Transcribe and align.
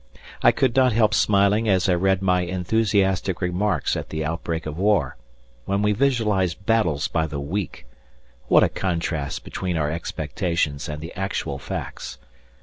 I 0.41 0.51
could 0.51 0.75
not 0.75 0.93
help 0.93 1.13
smiling 1.13 1.69
as 1.69 1.87
I 1.87 1.93
read 1.93 2.23
my 2.23 2.41
enthusiastic 2.41 3.39
remarks 3.39 3.95
at 3.95 4.09
the 4.09 4.25
outbreak 4.25 4.65
of 4.65 4.79
war, 4.79 5.15
when 5.65 5.83
we 5.83 5.91
visualized 5.91 6.65
battles 6.65 7.07
by 7.07 7.27
the 7.27 7.39
week. 7.39 7.85
What 8.47 8.63
a 8.63 8.69
contrast 8.69 9.43
between 9.43 9.77
our 9.77 9.91
expectations 9.91 10.89
and 10.89 11.01
the 11.01 11.13
actual 11.13 11.59
facts. 11.59 12.17